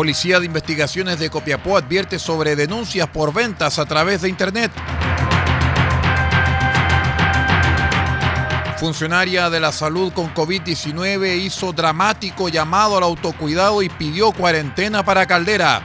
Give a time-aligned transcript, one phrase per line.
[0.00, 4.72] Policía de Investigaciones de Copiapó advierte sobre denuncias por ventas a través de Internet.
[8.78, 15.26] Funcionaria de la salud con COVID-19 hizo dramático llamado al autocuidado y pidió cuarentena para
[15.26, 15.82] Caldera.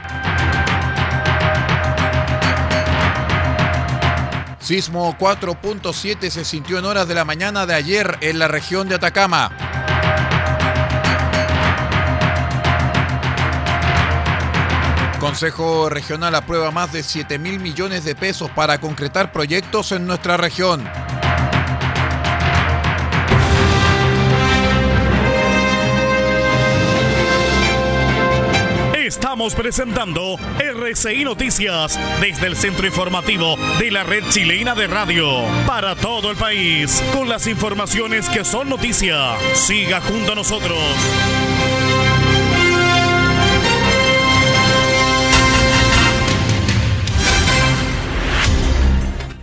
[4.58, 8.94] Sismo 4.7 se sintió en horas de la mañana de ayer en la región de
[8.94, 9.65] Atacama.
[15.36, 20.38] Consejo Regional aprueba más de 7 mil millones de pesos para concretar proyectos en nuestra
[20.38, 20.82] región.
[28.94, 35.96] Estamos presentando RCI Noticias desde el centro informativo de la red chilena de radio para
[35.96, 39.36] todo el país con las informaciones que son noticia.
[39.52, 40.78] Siga junto a nosotros.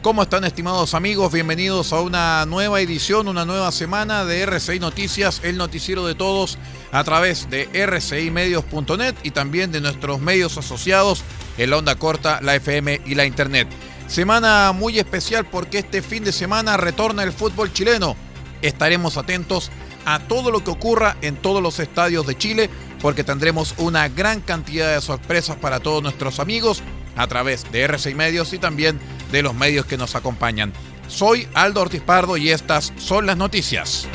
[0.04, 1.32] ¿Cómo están estimados amigos?
[1.32, 6.58] Bienvenidos a una nueva edición, una nueva semana de RCI Noticias, el noticiero de todos
[6.92, 11.24] a través de rcimedios.net y también de nuestros medios asociados
[11.58, 13.70] en onda corta, la FM y la Internet.
[14.08, 18.18] Semana muy especial porque este fin de semana retorna el fútbol chileno.
[18.62, 19.72] Estaremos atentos
[20.04, 22.70] a todo lo que ocurra en todos los estadios de Chile
[23.02, 26.84] porque tendremos una gran cantidad de sorpresas para todos nuestros amigos
[27.16, 29.00] a través de RCI Medios y también
[29.34, 30.72] de los medios que nos acompañan.
[31.08, 34.08] Soy Aldo Ortiz Pardo y estas son las noticias.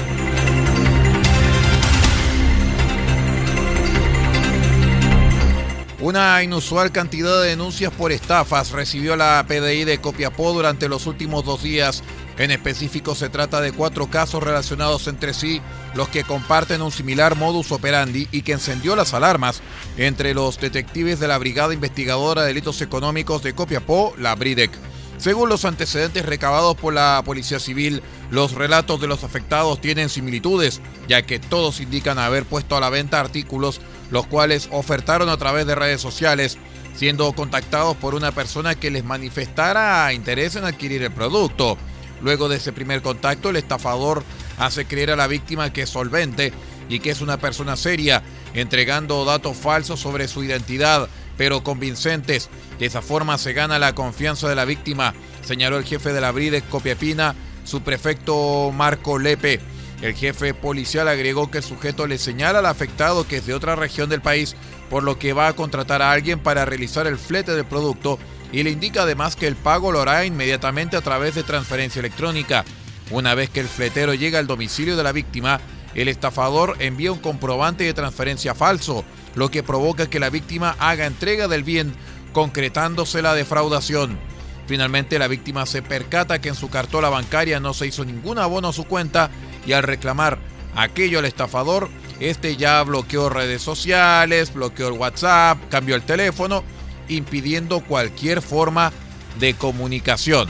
[6.00, 11.44] Una inusual cantidad de denuncias por estafas recibió la PDI de Copiapó durante los últimos
[11.44, 12.04] dos días.
[12.38, 15.60] En específico se trata de cuatro casos relacionados entre sí,
[15.96, 19.60] los que comparten un similar modus operandi y que encendió las alarmas
[19.96, 24.70] entre los detectives de la Brigada Investigadora de Delitos Económicos de Copiapó, la BRIDEC.
[25.18, 30.80] Según los antecedentes recabados por la Policía Civil, los relatos de los afectados tienen similitudes,
[31.08, 33.80] ya que todos indican haber puesto a la venta artículos
[34.10, 36.56] los cuales ofertaron a través de redes sociales,
[36.94, 41.76] siendo contactados por una persona que les manifestara interés en adquirir el producto.
[42.22, 44.24] Luego de ese primer contacto, el estafador
[44.58, 46.52] hace creer a la víctima que es solvente
[46.88, 48.22] y que es una persona seria,
[48.54, 51.08] entregando datos falsos sobre su identidad,
[51.38, 52.50] pero convincentes.
[52.78, 56.32] De esa forma se gana la confianza de la víctima, señaló el jefe de la
[56.32, 57.34] Bride Copiapina,
[57.64, 59.60] su prefecto Marco Lepe.
[60.02, 63.74] El jefe policial agregó que el sujeto le señala al afectado que es de otra
[63.74, 64.54] región del país,
[64.90, 68.18] por lo que va a contratar a alguien para realizar el flete del producto
[68.52, 72.64] y le indica además que el pago lo hará inmediatamente a través de transferencia electrónica.
[73.10, 75.60] Una vez que el fletero llega al domicilio de la víctima,
[75.94, 79.04] el estafador envía un comprobante de transferencia falso,
[79.38, 81.94] lo que provoca que la víctima haga entrega del bien,
[82.32, 84.18] concretándose la defraudación.
[84.66, 88.68] Finalmente la víctima se percata que en su cartola bancaria no se hizo ningún abono
[88.68, 89.30] a su cuenta
[89.64, 90.38] y al reclamar
[90.74, 91.88] aquello al estafador,
[92.18, 96.64] este ya bloqueó redes sociales, bloqueó el WhatsApp, cambió el teléfono,
[97.08, 98.92] impidiendo cualquier forma
[99.38, 100.48] de comunicación.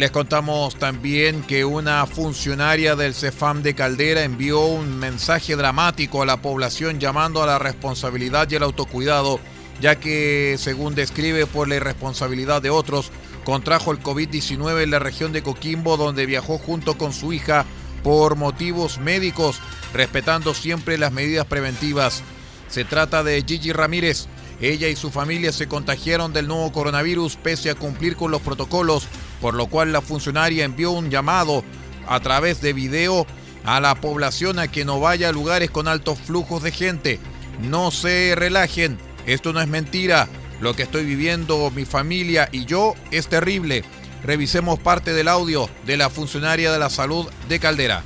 [0.00, 6.24] Les contamos también que una funcionaria del CEFAM de Caldera envió un mensaje dramático a
[6.24, 9.40] la población llamando a la responsabilidad y el autocuidado,
[9.78, 13.12] ya que, según describe por la irresponsabilidad de otros,
[13.44, 17.66] contrajo el COVID-19 en la región de Coquimbo, donde viajó junto con su hija
[18.02, 19.60] por motivos médicos,
[19.92, 22.22] respetando siempre las medidas preventivas.
[22.68, 24.28] Se trata de Gigi Ramírez.
[24.62, 29.06] Ella y su familia se contagiaron del nuevo coronavirus pese a cumplir con los protocolos
[29.40, 31.64] por lo cual la funcionaria envió un llamado
[32.06, 33.26] a través de video
[33.64, 37.20] a la población a que no vaya a lugares con altos flujos de gente.
[37.62, 40.28] No se relajen, esto no es mentira.
[40.60, 43.84] Lo que estoy viviendo mi familia y yo es terrible.
[44.22, 48.02] Revisemos parte del audio de la funcionaria de la salud de Caldera.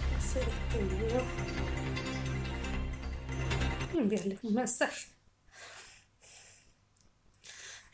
[3.93, 4.09] Un.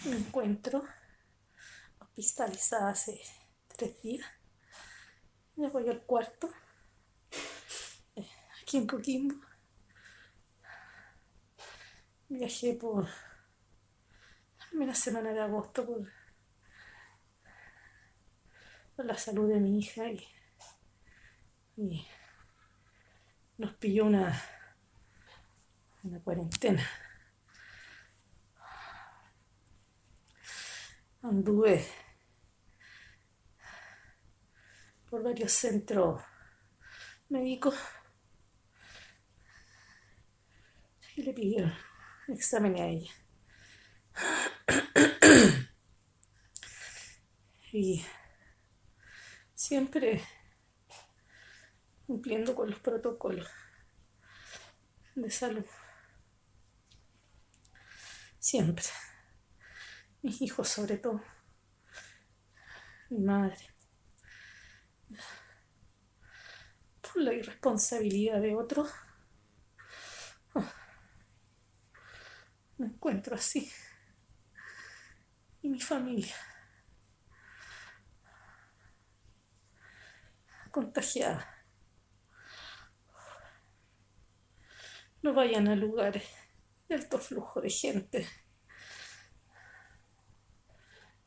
[0.04, 0.82] Me encuentro
[2.20, 3.20] hospitalizada hace
[3.76, 4.26] tres días.
[5.56, 6.50] Me voy al cuarto
[8.62, 9.34] aquí en Coquimbo.
[12.28, 16.06] Viajé por la primera semana de agosto por,
[19.04, 20.22] la salud de mi hija y,
[21.78, 22.06] y
[23.56, 24.38] nos pilló una,
[26.02, 26.86] una cuarentena.
[31.22, 31.86] Anduve
[35.10, 36.22] por varios centros
[37.28, 37.74] médicos
[41.16, 41.74] y le pidieron
[42.28, 43.12] examen a ella.
[47.72, 48.04] y
[49.54, 50.22] siempre
[52.06, 53.48] cumpliendo con los protocolos
[55.16, 55.66] de salud.
[58.38, 58.84] Siempre.
[60.22, 61.22] Mis hijos sobre todo.
[63.10, 63.79] Mi madre.
[67.00, 68.90] Por la irresponsabilidad de otros.
[72.78, 73.70] me encuentro así.
[75.62, 76.34] Y mi familia.
[80.70, 81.60] Contagiada.
[85.22, 86.24] No vayan a lugares
[86.88, 88.26] de alto flujo de gente.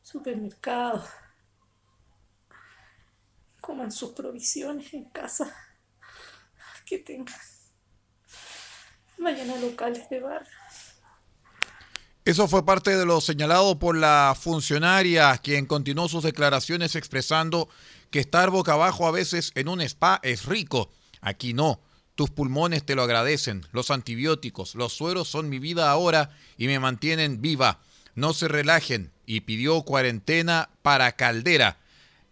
[0.02, 1.08] Supermercados.
[3.64, 5.54] Coman sus provisiones en casa
[6.84, 7.34] que tengan.
[9.16, 10.46] Vayan a locales de bar
[12.26, 17.68] eso fue parte de lo señalado por la funcionaria, quien continuó sus declaraciones expresando
[18.10, 20.90] que estar boca abajo a veces en un spa es rico.
[21.20, 21.82] Aquí no.
[22.14, 23.66] Tus pulmones te lo agradecen.
[23.72, 27.80] Los antibióticos, los sueros son mi vida ahora y me mantienen viva.
[28.14, 29.12] No se relajen.
[29.26, 31.78] Y pidió cuarentena para Caldera.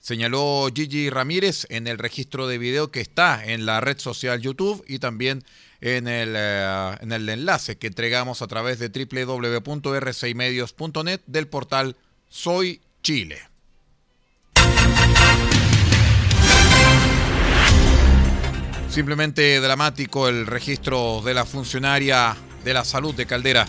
[0.03, 4.85] Señaló Gigi Ramírez en el registro de video que está en la red social YouTube
[4.89, 5.45] y también
[5.81, 11.95] en el, eh, en el enlace que entregamos a través de www.r6medios.net del portal
[12.29, 13.43] Soy Chile.
[18.89, 23.69] Simplemente dramático el registro de la funcionaria de la salud de Caldera.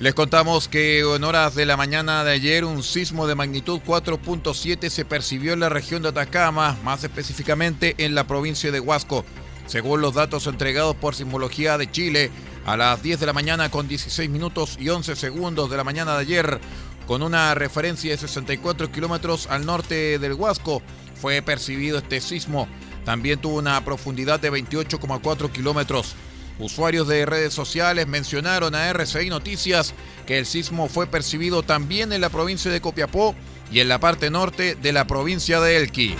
[0.00, 4.88] Les contamos que en horas de la mañana de ayer un sismo de magnitud 4.7
[4.88, 9.26] se percibió en la región de Atacama, más específicamente en la provincia de Huasco.
[9.66, 12.30] Según los datos entregados por Sismología de Chile,
[12.64, 16.14] a las 10 de la mañana con 16 minutos y 11 segundos de la mañana
[16.14, 16.60] de ayer,
[17.06, 20.80] con una referencia de 64 kilómetros al norte del Huasco,
[21.14, 22.68] fue percibido este sismo.
[23.04, 26.16] También tuvo una profundidad de 28,4 kilómetros.
[26.60, 29.94] Usuarios de redes sociales mencionaron a RCI Noticias
[30.26, 33.34] que el sismo fue percibido también en la provincia de Copiapó
[33.72, 36.16] y en la parte norte de la provincia de Elqui.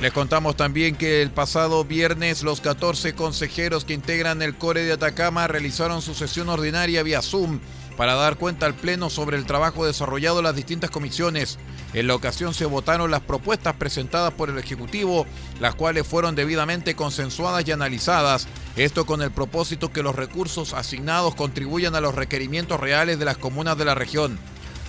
[0.00, 4.92] Les contamos también que el pasado viernes los 14 consejeros que integran el Core de
[4.92, 7.60] Atacama realizaron su sesión ordinaria vía Zoom
[7.96, 11.58] para dar cuenta al Pleno sobre el trabajo desarrollado en las distintas comisiones.
[11.94, 15.26] En la ocasión se votaron las propuestas presentadas por el Ejecutivo,
[15.60, 21.34] las cuales fueron debidamente consensuadas y analizadas, esto con el propósito que los recursos asignados
[21.34, 24.38] contribuyan a los requerimientos reales de las comunas de la región.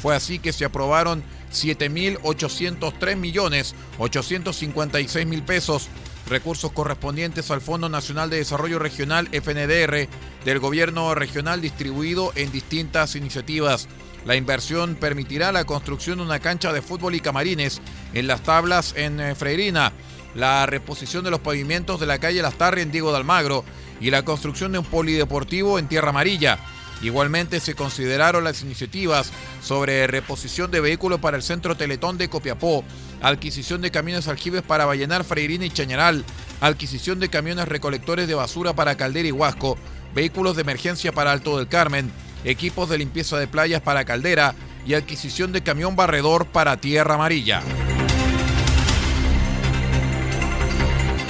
[0.02, 5.90] Fue así que se aprobaron 7.803 millones 856 mil pesos
[6.30, 10.08] recursos correspondientes al Fondo Nacional de Desarrollo Regional FNDR
[10.46, 13.88] del gobierno regional distribuido en distintas iniciativas.
[14.26, 17.82] La inversión permitirá la construcción de una cancha de fútbol y camarines
[18.14, 19.94] en las tablas en eh, Freirina,
[20.36, 23.64] la reposición de los pavimentos de la calle Las Tarre en Diego de Almagro
[24.00, 26.60] y la construcción de un polideportivo en Tierra Amarilla.
[27.02, 32.84] Igualmente se consideraron las iniciativas sobre reposición de vehículos para el centro Teletón de Copiapó,
[33.22, 36.26] adquisición de camiones aljibes para Vallenar, Freirina y Chañaral,
[36.60, 39.78] adquisición de camiones recolectores de basura para Caldera y Huasco,
[40.16, 42.12] vehículos de emergencia para Alto del Carmen,
[42.44, 47.62] equipos de limpieza de playas para Caldera y adquisición de camión barredor para Tierra Amarilla.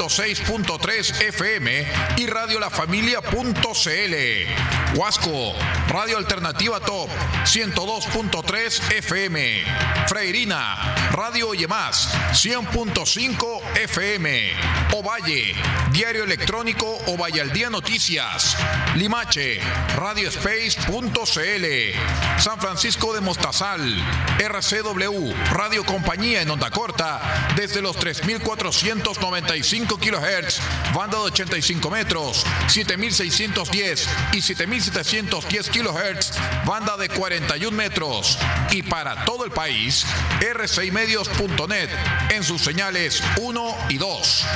[0.00, 4.98] 106.3 FM y Radio La Familia.cl.
[4.98, 5.52] Huasco,
[5.88, 7.10] Radio Alternativa Top,
[7.44, 9.62] 102.3 FM.
[10.08, 14.52] Freirina, Radio Más, 100.5 FM.
[14.94, 15.54] Ovalle,
[15.92, 18.56] Diario Electrónico Ovalle al Día Noticias.
[18.96, 19.60] Limache,
[19.96, 22.40] RadioSpace.cl.
[22.40, 24.02] San Francisco de Mostazal,
[24.38, 30.60] RCW, Radio Compañía en onda corta, desde los 3495 kHz,
[30.94, 36.32] banda de 85 metros, 7610 y 7710 kHz,
[36.64, 38.38] banda de 41 metros.
[38.70, 40.04] Y para todo el país,
[40.40, 41.90] rcimedios.net
[42.30, 44.46] en sus señales 1 y 2.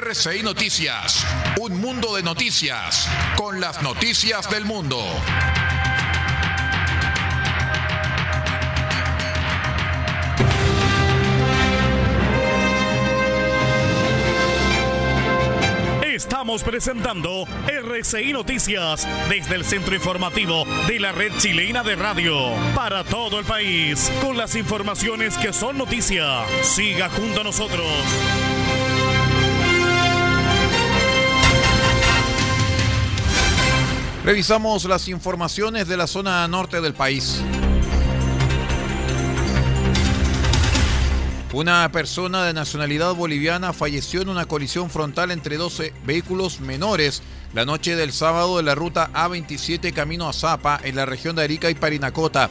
[0.00, 1.24] RCI Noticias,
[1.58, 5.02] un mundo de noticias, con las noticias del mundo.
[16.48, 22.34] Estamos presentando RCI Noticias desde el centro informativo de la red chilena de radio
[22.74, 26.46] para todo el país con las informaciones que son noticia.
[26.62, 27.84] Siga junto a nosotros.
[34.24, 37.42] Revisamos las informaciones de la zona norte del país.
[41.58, 47.20] Una persona de nacionalidad boliviana falleció en una colisión frontal entre 12 vehículos menores
[47.52, 51.42] la noche del sábado en la ruta A27 camino a Zapa en la región de
[51.42, 52.48] Arica y Parinacota.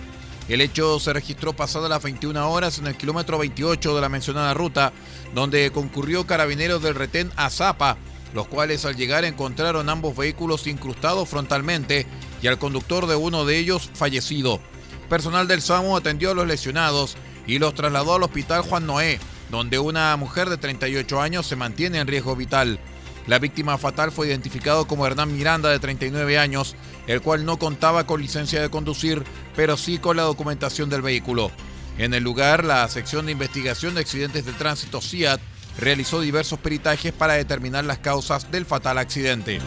[0.50, 4.54] El hecho se registró pasadas las 21 horas en el kilómetro 28 de la mencionada
[4.54, 4.92] ruta,
[5.34, 7.96] donde concurrió carabineros del retén a Zapa,
[8.34, 12.06] los cuales al llegar encontraron ambos vehículos incrustados frontalmente
[12.42, 14.60] y al conductor de uno de ellos fallecido.
[15.08, 17.16] Personal del SAMU atendió a los lesionados
[17.48, 21.98] y los trasladó al hospital Juan Noé, donde una mujer de 38 años se mantiene
[22.00, 22.80] en riesgo vital.
[23.26, 26.76] La víctima fatal fue identificado como Hernán Miranda, de 39 años,
[27.08, 29.24] el cual no contaba con licencia de conducir,
[29.56, 31.52] pero sí con la documentación del vehículo.
[31.98, 35.42] En el lugar, la sección de investigación de accidentes de tránsito CIAT
[35.80, 39.60] realizó diversos peritajes para determinar las causas del fatal accidente.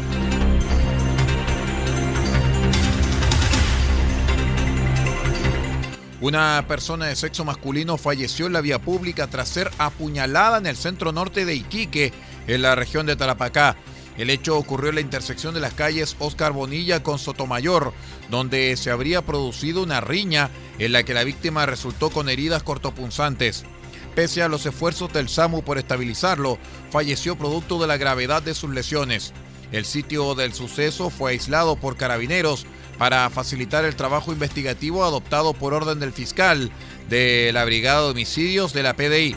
[6.20, 10.76] Una persona de sexo masculino falleció en la vía pública tras ser apuñalada en el
[10.76, 12.12] centro norte de Iquique,
[12.46, 13.76] en la región de Tarapacá.
[14.18, 17.94] El hecho ocurrió en la intersección de las calles Oscar Bonilla con Sotomayor,
[18.28, 23.64] donde se habría producido una riña en la que la víctima resultó con heridas cortopunzantes.
[24.14, 26.58] Pese a los esfuerzos del SAMU por estabilizarlo,
[26.90, 29.32] falleció producto de la gravedad de sus lesiones.
[29.72, 32.66] El sitio del suceso fue aislado por carabineros
[33.00, 36.70] para facilitar el trabajo investigativo adoptado por orden del fiscal
[37.08, 39.34] de la Brigada de Homicidios de la PDI.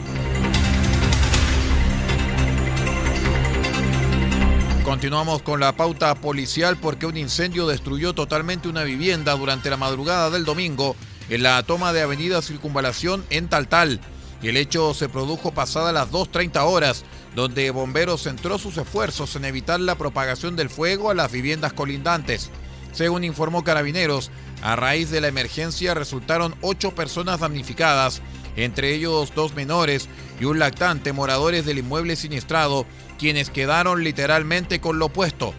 [4.84, 10.28] Continuamos con la pauta policial porque un incendio destruyó totalmente una vivienda durante la madrugada
[10.28, 10.94] del domingo
[11.30, 13.98] en la toma de Avenida Circunvalación en Taltal.
[14.42, 19.80] El hecho se produjo pasada las 2.30 horas, donde Bomberos centró sus esfuerzos en evitar
[19.80, 22.50] la propagación del fuego a las viviendas colindantes.
[22.94, 24.30] Según informó Carabineros,
[24.62, 28.22] a raíz de la emergencia resultaron ocho personas damnificadas,
[28.56, 30.08] entre ellos dos menores
[30.40, 32.86] y un lactante moradores del inmueble siniestrado
[33.18, 35.52] quienes quedaron literalmente con lo opuesto.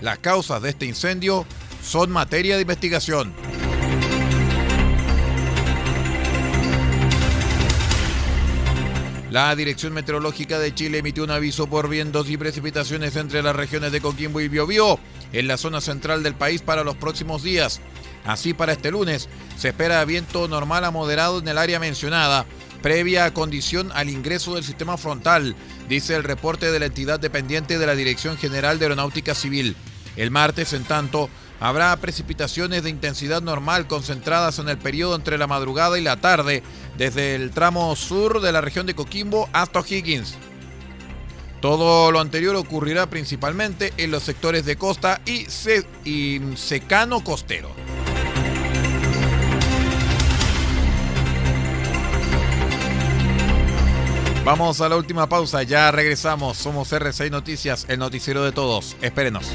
[0.00, 1.46] Las causas de este incendio
[1.82, 3.34] son materia de investigación.
[9.30, 13.92] La Dirección Meteorológica de Chile emitió un aviso por vientos y precipitaciones entre las regiones
[13.92, 14.98] de Coquimbo y Biobío
[15.32, 17.80] en la zona central del país para los próximos días.
[18.24, 22.46] Así para este lunes se espera viento normal a moderado en el área mencionada,
[22.82, 25.54] previa condición al ingreso del sistema frontal,
[25.88, 29.76] dice el reporte de la entidad dependiente de la Dirección General de Aeronáutica Civil.
[30.16, 35.46] El martes, en tanto, habrá precipitaciones de intensidad normal concentradas en el periodo entre la
[35.46, 36.62] madrugada y la tarde,
[36.98, 40.36] desde el tramo sur de la región de Coquimbo hasta O'Higgins.
[41.60, 47.70] Todo lo anterior ocurrirá principalmente en los sectores de costa y, secano costero.
[54.42, 56.56] Vamos a la última pausa, ya regresamos.
[56.56, 58.96] Somos R6 Noticias, el noticiero de todos.
[59.02, 59.54] Espérenos.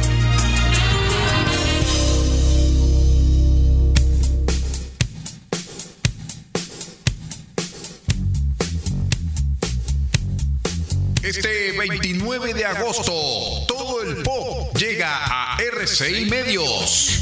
[11.37, 13.13] Este 29 de agosto,
[13.65, 17.21] todo el pop llega a RCI Medios.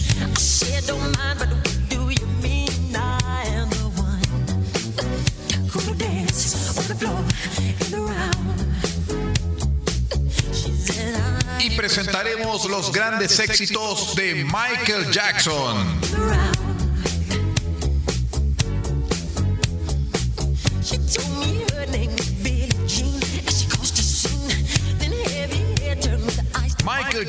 [11.59, 16.01] Y presentaremos los grandes éxitos de Michael Jackson.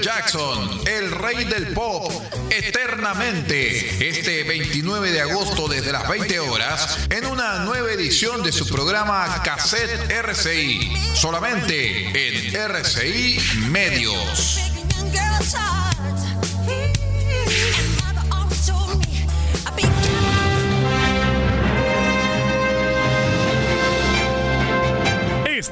[0.00, 2.10] Jackson, el rey del pop,
[2.50, 8.66] eternamente, este 29 de agosto desde las 20 horas, en una nueva edición de su
[8.66, 14.60] programa Cassette RCI, solamente en RCI Medios.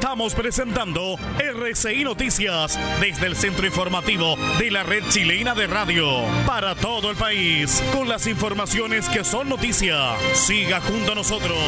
[0.08, 6.06] Estamos presentando RCI Noticias desde el centro informativo de la red chilena de radio
[6.46, 10.16] para todo el país con las informaciones que son noticia.
[10.32, 11.58] Siga junto a nosotros.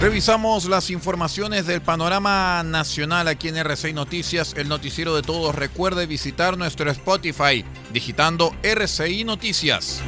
[0.00, 5.54] Revisamos las informaciones del panorama nacional aquí en RCI Noticias, el noticiero de todos.
[5.54, 10.02] Recuerde visitar nuestro Spotify digitando RCI Noticias.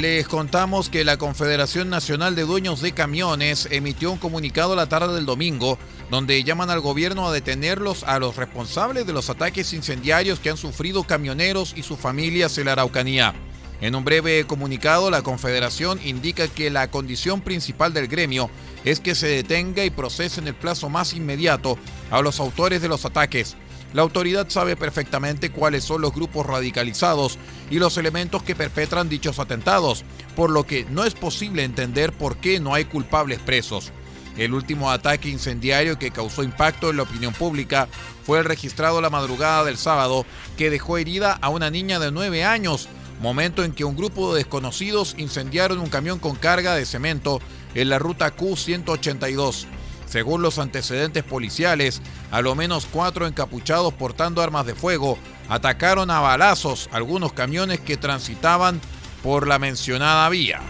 [0.00, 5.14] Les contamos que la Confederación Nacional de Dueños de Camiones emitió un comunicado la tarde
[5.14, 5.78] del domingo
[6.10, 10.56] donde llaman al gobierno a detenerlos a los responsables de los ataques incendiarios que han
[10.56, 13.34] sufrido camioneros y sus familias en la Araucanía.
[13.82, 18.48] En un breve comunicado, la Confederación indica que la condición principal del gremio
[18.86, 21.76] es que se detenga y procese en el plazo más inmediato
[22.10, 23.54] a los autores de los ataques.
[23.92, 27.38] La autoridad sabe perfectamente cuáles son los grupos radicalizados
[27.70, 30.04] y los elementos que perpetran dichos atentados,
[30.36, 33.92] por lo que no es posible entender por qué no hay culpables presos.
[34.36, 37.88] El último ataque incendiario que causó impacto en la opinión pública
[38.24, 40.24] fue el registrado la madrugada del sábado
[40.56, 42.88] que dejó herida a una niña de 9 años,
[43.20, 47.40] momento en que un grupo de desconocidos incendiaron un camión con carga de cemento
[47.74, 49.66] en la ruta Q182.
[50.10, 55.16] Según los antecedentes policiales, a lo menos cuatro encapuchados portando armas de fuego
[55.48, 58.80] atacaron a balazos algunos camiones que transitaban
[59.22, 60.60] por la mencionada vía.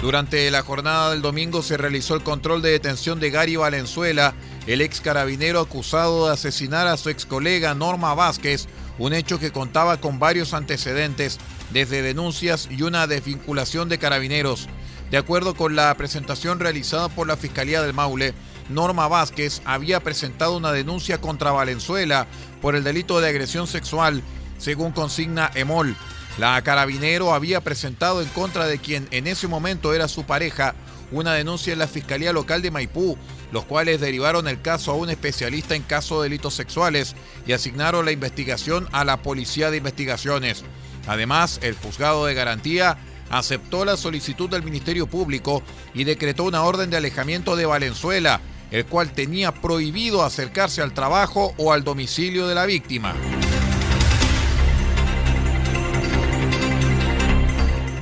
[0.00, 4.32] Durante la jornada del domingo se realizó el control de detención de Gary Valenzuela,
[4.66, 9.52] el ex carabinero acusado de asesinar a su ex colega Norma Vázquez, un hecho que
[9.52, 11.38] contaba con varios antecedentes
[11.70, 14.68] desde denuncias y una desvinculación de carabineros.
[15.10, 18.34] De acuerdo con la presentación realizada por la Fiscalía del Maule,
[18.68, 22.26] Norma Vázquez había presentado una denuncia contra Valenzuela
[22.60, 24.22] por el delito de agresión sexual,
[24.58, 25.96] según consigna EMOL.
[26.38, 30.74] La carabinero había presentado en contra de quien en ese momento era su pareja
[31.10, 33.16] una denuncia en la Fiscalía Local de Maipú,
[33.52, 37.14] los cuales derivaron el caso a un especialista en casos de delitos sexuales
[37.46, 40.64] y asignaron la investigación a la Policía de Investigaciones.
[41.06, 42.98] Además, el juzgado de garantía
[43.30, 45.62] aceptó la solicitud del Ministerio Público
[45.94, 51.54] y decretó una orden de alejamiento de Valenzuela, el cual tenía prohibido acercarse al trabajo
[51.56, 53.14] o al domicilio de la víctima.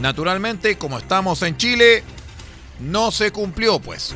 [0.01, 2.05] Naturalmente, como estamos en Chile,
[2.81, 4.15] no se cumplió pues.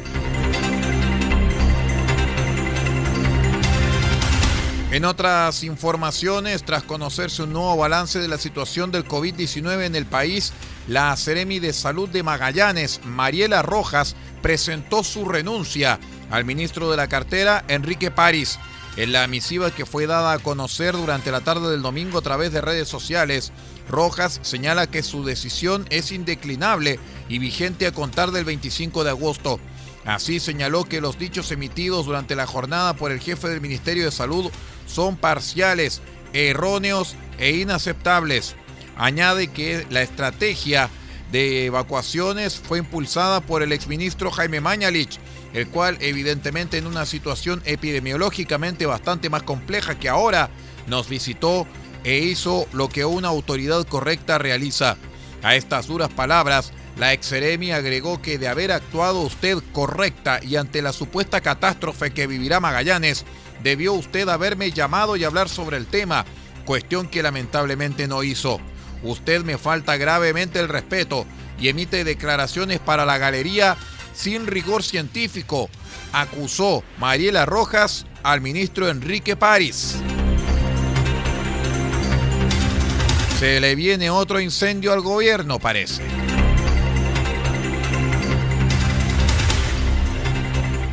[4.93, 10.05] En otras informaciones, tras conocerse un nuevo balance de la situación del COVID-19 en el
[10.05, 10.53] país,
[10.89, 16.01] la Ceremi de Salud de Magallanes, Mariela Rojas, presentó su renuncia
[16.33, 18.59] al ministro de la cartera, Enrique París.
[18.97, 22.53] En la misiva que fue dada a conocer durante la tarde del domingo a través
[22.53, 23.53] de redes sociales,
[23.89, 26.99] Rojas señala que su decisión es indeclinable
[27.29, 29.61] y vigente a contar del 25 de agosto.
[30.05, 34.11] Así señaló que los dichos emitidos durante la jornada por el jefe del Ministerio de
[34.11, 34.51] Salud
[34.91, 38.55] son parciales, erróneos e inaceptables.
[38.97, 40.91] Añade que la estrategia
[41.33, 45.19] de evacuaciones fue impulsada por el exministro Jaime Mañalich,
[45.55, 50.51] el cual evidentemente en una situación epidemiológicamente bastante más compleja que ahora
[50.87, 51.67] nos visitó
[52.05, 54.97] e hizo lo que una autoridad correcta realiza.
[55.43, 60.83] A estas duras palabras, la exeremi agregó que de haber actuado usted correcta y ante
[60.83, 63.25] la supuesta catástrofe que vivirá Magallanes,
[63.63, 66.25] debió usted haberme llamado y hablar sobre el tema,
[66.65, 68.61] cuestión que lamentablemente no hizo.
[69.03, 71.27] Usted me falta gravemente el respeto
[71.59, 73.77] y emite declaraciones para la galería
[74.15, 75.71] sin rigor científico,
[76.13, 79.97] acusó Mariela Rojas al ministro Enrique París.
[83.39, 86.03] Se le viene otro incendio al gobierno, parece.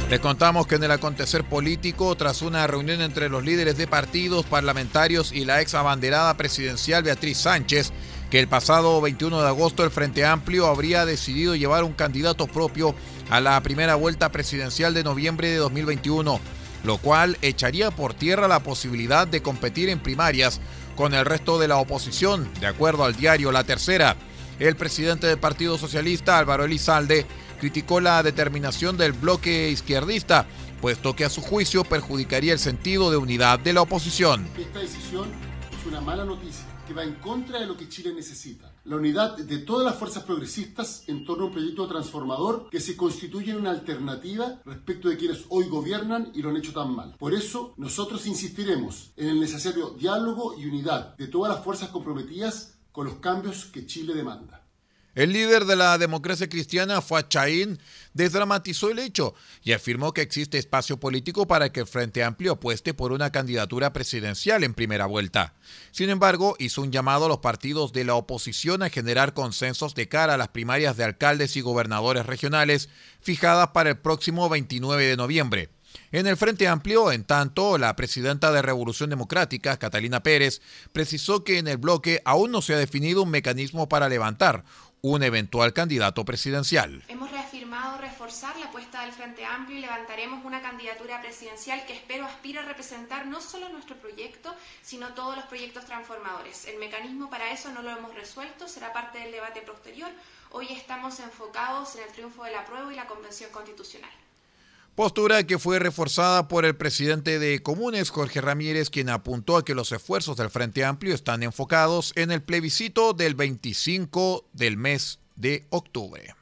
[0.09, 4.45] Les contamos que en el acontecer político, tras una reunión entre los líderes de partidos
[4.45, 7.91] parlamentarios y la ex abanderada presidencial Beatriz Sánchez,
[8.31, 12.95] que el pasado 21 de agosto el Frente Amplio habría decidido llevar un candidato propio
[13.29, 16.39] a la primera vuelta presidencial de noviembre de 2021,
[16.85, 20.61] lo cual echaría por tierra la posibilidad de competir en primarias
[20.95, 24.15] con el resto de la oposición, de acuerdo al diario La Tercera.
[24.57, 27.27] El presidente del Partido Socialista, Álvaro Elizalde,
[27.59, 30.45] criticó la determinación del bloque izquierdista,
[30.81, 34.47] puesto que a su juicio perjudicaría el sentido de unidad de la oposición.
[34.57, 35.29] Esta decisión
[35.77, 38.71] es una mala noticia que va en contra de lo que Chile necesita.
[38.85, 42.95] La unidad de todas las fuerzas progresistas en torno a un proyecto transformador que se
[42.95, 47.15] constituye en una alternativa respecto de quienes hoy gobiernan y lo han hecho tan mal.
[47.19, 52.77] Por eso, nosotros insistiremos en el necesario diálogo y unidad de todas las fuerzas comprometidas
[52.93, 54.66] con los cambios que Chile demanda.
[55.17, 57.25] El líder de la democracia cristiana, Fuad
[58.13, 62.93] desdramatizó el hecho y afirmó que existe espacio político para que el Frente Amplio apueste
[62.93, 65.55] por una candidatura presidencial en primera vuelta.
[65.89, 70.07] Sin embargo, hizo un llamado a los partidos de la oposición a generar consensos de
[70.07, 72.87] cara a las primarias de alcaldes y gobernadores regionales
[73.19, 75.69] fijadas para el próximo 29 de noviembre.
[76.11, 80.61] En el Frente Amplio, en tanto, la presidenta de Revolución Democrática, Catalina Pérez,
[80.93, 84.63] precisó que en el bloque aún no se ha definido un mecanismo para levantar
[85.01, 87.03] un eventual candidato presidencial.
[87.07, 92.25] Hemos reafirmado reforzar la apuesta del Frente Amplio y levantaremos una candidatura presidencial que espero
[92.25, 96.65] aspire a representar no solo nuestro proyecto, sino todos los proyectos transformadores.
[96.65, 100.09] El mecanismo para eso no lo hemos resuelto, será parte del debate posterior.
[100.51, 104.11] Hoy estamos enfocados en el triunfo de la prueba y la Convención Constitucional.
[104.97, 109.75] Postura que fue reforzada por el presidente de Comunes, Jorge Ramírez, quien apuntó a que
[109.75, 115.67] los esfuerzos del Frente Amplio están enfocados en el plebiscito del 25 del mes de
[115.69, 116.33] octubre.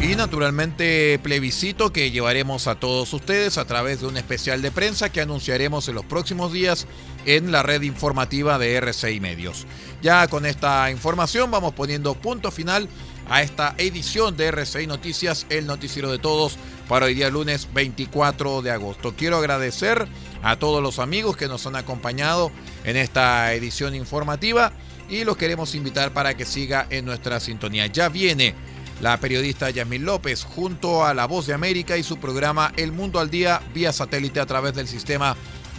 [0.00, 5.10] Y naturalmente plebiscito que llevaremos a todos ustedes a través de un especial de prensa
[5.10, 6.86] que anunciaremos en los próximos días
[7.26, 9.66] en la red informativa de RCI Medios.
[10.00, 12.88] Ya con esta información vamos poniendo punto final
[13.28, 16.56] a esta edición de RCI Noticias, el noticiero de todos,
[16.88, 19.14] para hoy día lunes 24 de agosto.
[19.16, 20.08] Quiero agradecer
[20.42, 22.50] a todos los amigos que nos han acompañado
[22.84, 24.72] en esta edición informativa
[25.10, 27.86] y los queremos invitar para que siga en nuestra sintonía.
[27.86, 28.54] Ya viene
[29.00, 33.20] la periodista Yasmin López junto a La Voz de América y su programa El Mundo
[33.20, 35.36] al Día vía satélite a través del sistema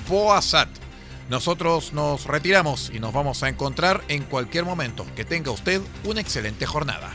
[0.08, 0.89] BOASAT.
[1.30, 5.06] Nosotros nos retiramos y nos vamos a encontrar en cualquier momento.
[5.16, 7.12] Que tenga usted una excelente jornada.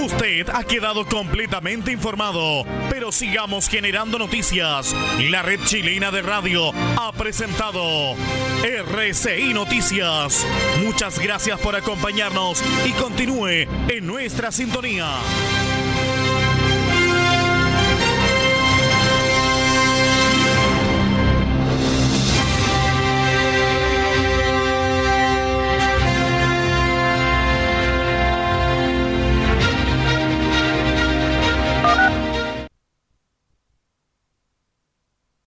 [0.00, 4.94] Usted ha quedado completamente informado, pero sigamos generando noticias.
[5.30, 8.14] La red chilena de radio ha presentado
[8.62, 10.46] RCI Noticias.
[10.84, 15.08] Muchas gracias por acompañarnos y continúe en nuestra sintonía.